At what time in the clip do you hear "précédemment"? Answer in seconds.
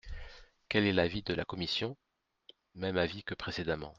3.35-3.89